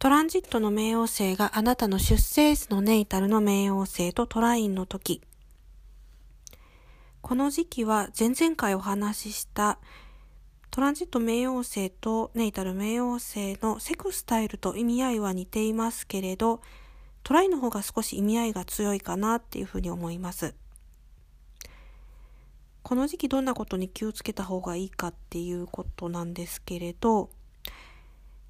[0.00, 5.20] トランジットの冥王星があなたの出生時のネイタルの冥王星とトラインの時。
[7.20, 9.78] この時期は前々回お話しした
[10.70, 16.62] トランジット冥王星とネイタル冥王星のセクスタイルと意味合いは似ていますけれど、
[17.22, 20.54] トライの方が少し意味合いが強いかなっていうふうに思います。
[22.82, 27.28] この時期どんなことに気をつけた方がいいかっていうことなんですけれど、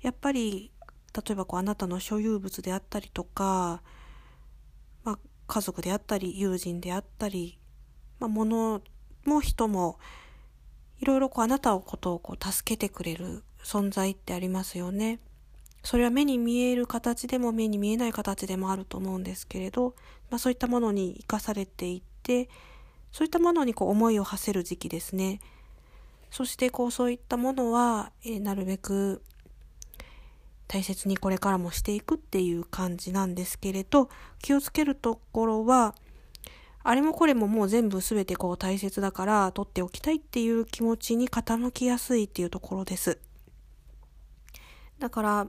[0.01, 0.71] やっぱり
[1.15, 3.83] 例えばこうあなたの所有物であったりとか、
[5.05, 7.59] まあ、家族であったり友人であったり、
[8.19, 8.83] まあ、物
[9.25, 9.99] も人も
[11.01, 15.19] いろいろこうあなたのことをこう助けてくれる存在ってありますよね。
[15.83, 19.95] それは目に見える形でも目に見えない形でもあると思うんですけれど、
[20.31, 22.51] まあ、そういったものに生かされていって
[23.13, 25.41] そういったものにこう思いを馳せる時期ですね。
[26.31, 29.23] そしてこうそういったものは、えー、なるべく
[30.73, 34.09] 大切にこれからもしていくっていう感じなんですけれど、
[34.40, 35.96] 気をつけるところは、
[36.85, 43.18] あれもこれももう全部全てこう大切だから取っておきたいっていう気持ちに傾きやすいっていうところです。
[45.01, 45.49] だから、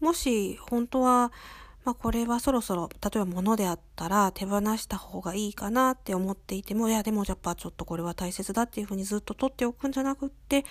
[0.00, 1.30] もし本当は、
[1.84, 10.64] まあこれはそろそろ、例えば物であったら手放した方がいいかなって思っていても、いやでもやっぱちょっとこれは大切だっていうふうにずっと取っておくんじゃなくって、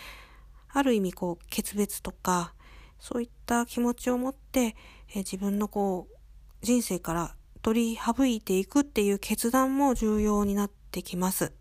[0.68, 2.54] ある意味こう決別とか、
[3.00, 4.76] そういった気持ちを持って、
[5.14, 6.16] え自分のこう、
[6.62, 11.54] 人生から取り省いていくっていう決断も重要になってきます。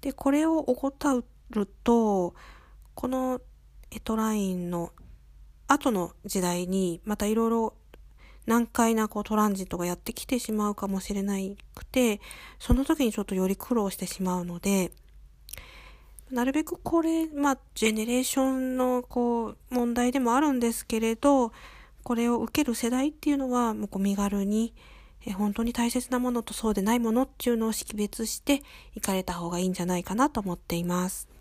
[0.00, 2.34] で、これを怠ると、
[2.94, 3.40] この
[3.90, 4.92] エトラインの
[5.68, 7.74] 後の時代にまたいろいろ
[8.46, 11.34] 難解なこうトランジットがやってきてしまうかもしれな
[11.74, 12.20] くて、
[12.58, 14.92] その時にちょっとより苦労してしまうので、
[16.30, 21.52] なるべくこれ、まあ、ジェネレーションの、こう、問題でもあるんですけれど、
[22.02, 24.74] これを受ける世代っていうのは、もう身軽に、
[25.24, 28.62] え本当に大切なものとそうでないものっていうのを識別して
[28.94, 31.35] いかれた方がいいんじゃないかなと思っています。